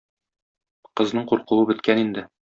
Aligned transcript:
Кызның 1.01 1.27
куркуы 1.31 1.67
беткән 1.73 2.03
инде. 2.05 2.25